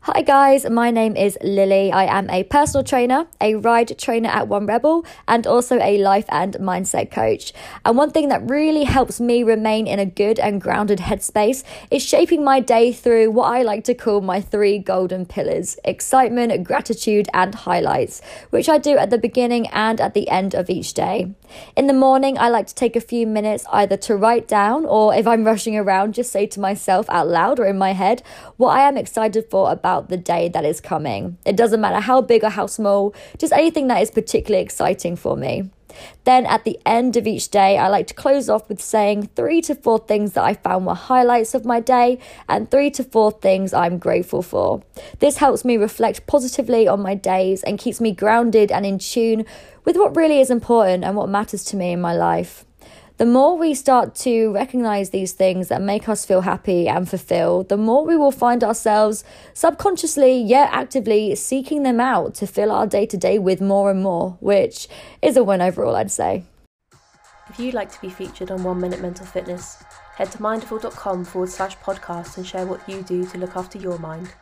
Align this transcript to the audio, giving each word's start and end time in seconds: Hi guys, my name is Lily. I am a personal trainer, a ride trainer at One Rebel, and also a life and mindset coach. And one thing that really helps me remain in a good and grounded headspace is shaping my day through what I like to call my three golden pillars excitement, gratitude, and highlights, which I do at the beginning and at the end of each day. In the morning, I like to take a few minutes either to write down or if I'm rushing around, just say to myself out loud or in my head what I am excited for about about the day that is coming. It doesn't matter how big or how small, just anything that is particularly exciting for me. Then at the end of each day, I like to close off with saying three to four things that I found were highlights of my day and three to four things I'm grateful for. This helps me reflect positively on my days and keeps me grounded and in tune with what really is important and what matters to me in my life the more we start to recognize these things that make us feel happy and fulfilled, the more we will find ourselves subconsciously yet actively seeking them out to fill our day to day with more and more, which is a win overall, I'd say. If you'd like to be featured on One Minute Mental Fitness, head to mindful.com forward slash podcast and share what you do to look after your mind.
Hi 0.00 0.22
guys, 0.22 0.64
my 0.70 0.92
name 0.92 1.16
is 1.16 1.36
Lily. 1.42 1.90
I 1.90 2.04
am 2.04 2.30
a 2.30 2.44
personal 2.44 2.84
trainer, 2.84 3.26
a 3.40 3.56
ride 3.56 3.98
trainer 3.98 4.28
at 4.28 4.46
One 4.46 4.64
Rebel, 4.64 5.04
and 5.26 5.48
also 5.48 5.80
a 5.80 5.98
life 5.98 6.26
and 6.28 6.54
mindset 6.54 7.10
coach. 7.10 7.52
And 7.84 7.96
one 7.96 8.12
thing 8.12 8.28
that 8.28 8.48
really 8.48 8.84
helps 8.84 9.20
me 9.20 9.42
remain 9.42 9.88
in 9.88 9.98
a 9.98 10.06
good 10.06 10.38
and 10.38 10.60
grounded 10.60 11.00
headspace 11.00 11.64
is 11.90 12.04
shaping 12.04 12.44
my 12.44 12.60
day 12.60 12.92
through 12.92 13.32
what 13.32 13.52
I 13.52 13.62
like 13.62 13.82
to 13.84 13.94
call 13.94 14.20
my 14.20 14.40
three 14.40 14.78
golden 14.78 15.26
pillars 15.26 15.76
excitement, 15.84 16.62
gratitude, 16.62 17.28
and 17.34 17.52
highlights, 17.52 18.22
which 18.50 18.68
I 18.68 18.78
do 18.78 18.96
at 18.96 19.10
the 19.10 19.18
beginning 19.18 19.66
and 19.68 20.00
at 20.00 20.14
the 20.14 20.28
end 20.28 20.54
of 20.54 20.70
each 20.70 20.94
day. 20.94 21.34
In 21.74 21.88
the 21.88 21.92
morning, 21.92 22.38
I 22.38 22.48
like 22.48 22.68
to 22.68 22.74
take 22.76 22.94
a 22.94 23.00
few 23.00 23.26
minutes 23.26 23.64
either 23.72 23.96
to 23.96 24.16
write 24.16 24.46
down 24.46 24.84
or 24.84 25.14
if 25.14 25.26
I'm 25.26 25.44
rushing 25.44 25.76
around, 25.76 26.14
just 26.14 26.30
say 26.30 26.46
to 26.46 26.60
myself 26.60 27.10
out 27.10 27.26
loud 27.26 27.58
or 27.58 27.66
in 27.66 27.76
my 27.76 27.92
head 27.92 28.22
what 28.56 28.70
I 28.70 28.86
am 28.86 28.96
excited 28.96 29.46
for 29.50 29.72
about 29.72 29.95
about 29.96 30.10
the 30.10 30.16
day 30.16 30.48
that 30.48 30.64
is 30.64 30.80
coming. 30.80 31.38
It 31.44 31.56
doesn't 31.56 31.80
matter 31.80 32.00
how 32.00 32.20
big 32.20 32.44
or 32.44 32.50
how 32.50 32.66
small, 32.66 33.14
just 33.38 33.52
anything 33.52 33.88
that 33.88 34.02
is 34.02 34.10
particularly 34.10 34.62
exciting 34.62 35.16
for 35.16 35.36
me. 35.36 35.70
Then 36.24 36.44
at 36.44 36.64
the 36.64 36.78
end 36.84 37.16
of 37.16 37.26
each 37.26 37.48
day, 37.50 37.78
I 37.78 37.88
like 37.88 38.06
to 38.08 38.14
close 38.14 38.50
off 38.50 38.68
with 38.68 38.82
saying 38.82 39.30
three 39.34 39.62
to 39.62 39.74
four 39.74 39.98
things 39.98 40.32
that 40.32 40.44
I 40.44 40.52
found 40.52 40.84
were 40.84 40.94
highlights 40.94 41.54
of 41.54 41.64
my 41.64 41.80
day 41.80 42.18
and 42.48 42.70
three 42.70 42.90
to 42.90 43.04
four 43.04 43.30
things 43.30 43.72
I'm 43.72 43.96
grateful 43.96 44.42
for. 44.42 44.82
This 45.20 45.38
helps 45.38 45.64
me 45.64 45.78
reflect 45.78 46.26
positively 46.26 46.86
on 46.86 47.00
my 47.00 47.14
days 47.14 47.62
and 47.62 47.78
keeps 47.78 47.98
me 48.00 48.12
grounded 48.12 48.70
and 48.70 48.84
in 48.84 48.98
tune 48.98 49.46
with 49.86 49.96
what 49.96 50.14
really 50.14 50.40
is 50.40 50.50
important 50.50 51.02
and 51.02 51.16
what 51.16 51.30
matters 51.30 51.64
to 51.66 51.76
me 51.76 51.92
in 51.92 52.00
my 52.00 52.14
life 52.14 52.66
the 53.18 53.24
more 53.24 53.56
we 53.56 53.72
start 53.72 54.14
to 54.16 54.52
recognize 54.52 55.08
these 55.08 55.32
things 55.32 55.68
that 55.68 55.80
make 55.80 56.06
us 56.06 56.26
feel 56.26 56.42
happy 56.42 56.86
and 56.86 57.08
fulfilled, 57.08 57.70
the 57.70 57.76
more 57.78 58.04
we 58.04 58.14
will 58.14 58.30
find 58.30 58.62
ourselves 58.62 59.24
subconsciously 59.54 60.36
yet 60.36 60.68
actively 60.70 61.34
seeking 61.34 61.82
them 61.82 61.98
out 61.98 62.34
to 62.34 62.46
fill 62.46 62.70
our 62.70 62.86
day 62.86 63.06
to 63.06 63.16
day 63.16 63.38
with 63.38 63.62
more 63.62 63.90
and 63.90 64.02
more, 64.02 64.36
which 64.40 64.86
is 65.22 65.36
a 65.36 65.42
win 65.44 65.62
overall, 65.62 65.96
I'd 65.96 66.10
say. 66.10 66.44
If 67.48 67.58
you'd 67.58 67.74
like 67.74 67.90
to 67.92 68.00
be 68.02 68.10
featured 68.10 68.50
on 68.50 68.62
One 68.62 68.80
Minute 68.80 69.00
Mental 69.00 69.24
Fitness, 69.24 69.82
head 70.16 70.30
to 70.32 70.42
mindful.com 70.42 71.24
forward 71.24 71.48
slash 71.48 71.76
podcast 71.78 72.36
and 72.36 72.46
share 72.46 72.66
what 72.66 72.86
you 72.86 73.02
do 73.02 73.24
to 73.26 73.38
look 73.38 73.56
after 73.56 73.78
your 73.78 73.98
mind. 73.98 74.34